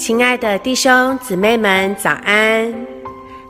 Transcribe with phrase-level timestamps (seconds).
[0.00, 2.74] 亲爱的弟兄姊妹们，早安！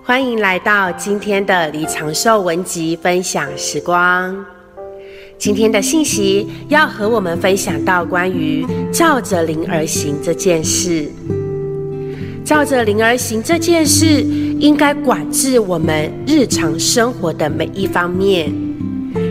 [0.03, 4.37] 欢迎来到今天的李长寿文集分享时光。
[5.39, 11.09] 今天的信息要和我们分享到关于照着灵而行这件事。
[12.45, 14.21] 照着灵而行这件事，
[14.59, 18.53] 应该管制我们日常生活的每一方面。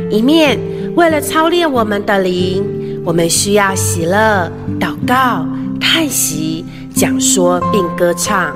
[0.10, 0.58] 一面
[0.96, 2.64] 为了操练我们的灵，
[3.04, 4.50] 我们需要喜乐、
[4.80, 5.46] 祷告、
[5.82, 6.64] 叹息。
[7.00, 8.54] 讲说并歌唱，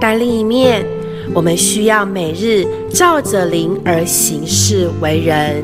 [0.00, 0.84] 但另一面，
[1.32, 5.62] 我们需要每日照着灵而行事为人，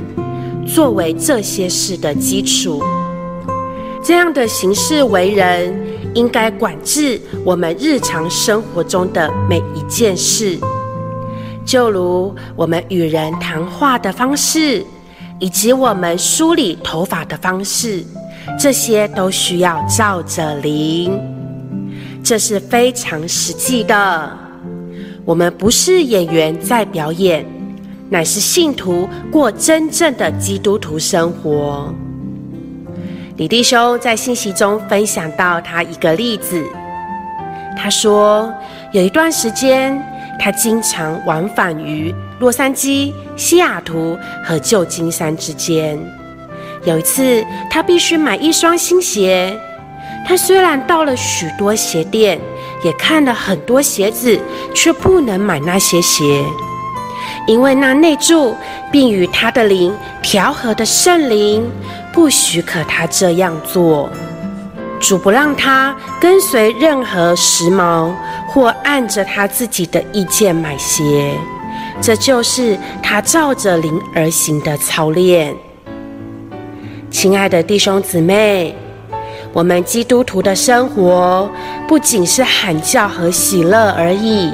[0.64, 2.80] 作为这些事的基础。
[4.04, 5.76] 这样的行事为人，
[6.14, 10.56] 应该管制我们日常生活中的每一件事，
[11.64, 14.86] 就如我们与人谈话的方式，
[15.40, 18.04] 以及我们梳理头发的方式，
[18.60, 21.20] 这些都需要照着灵。
[22.24, 24.38] 这是非常实际的。
[25.26, 27.44] 我们不是演员在表演，
[28.08, 31.94] 乃是信徒过真正的基督徒生活。
[33.36, 36.64] 李弟兄在信息中分享到他一个例子，
[37.76, 38.50] 他说
[38.92, 40.02] 有一段时间，
[40.40, 45.98] 他经常往返于洛杉矶、西雅图和旧金山之间。
[46.84, 49.54] 有一次，他必须买一双新鞋。
[50.26, 52.40] 他虽然到了许多鞋店，
[52.82, 54.38] 也看了很多鞋子，
[54.74, 56.42] 却不能买那些鞋，
[57.46, 58.56] 因为那内住
[58.90, 61.70] 并与他的灵调和的圣灵
[62.12, 64.08] 不许可他这样做。
[64.98, 68.10] 主不让他跟随任何时髦
[68.48, 71.34] 或按着他自己的意见买鞋，
[72.00, 75.54] 这就是他照着灵而行的操练。
[77.10, 78.74] 亲爱的弟兄姊妹。
[79.54, 81.48] 我们基督徒的生活
[81.86, 84.50] 不仅是喊叫和喜乐而已。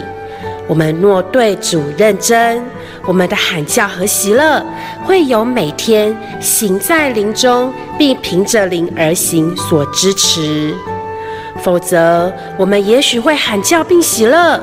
[0.68, 2.62] 我们若对主认真，
[3.06, 4.62] 我们的喊叫和喜乐
[5.06, 10.74] 会有每天行在灵中，并凭着灵而行所支持。
[11.62, 14.60] 否则，我们也许会喊叫并喜乐，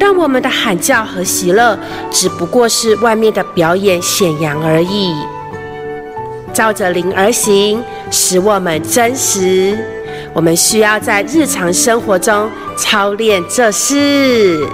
[0.00, 1.78] 但我们的喊叫和喜乐
[2.10, 5.12] 只不过是外面的表演显扬而已。
[6.54, 9.76] 照着灵而行，使我们真实。
[10.32, 14.66] 我们需要在日常生活中操练这事。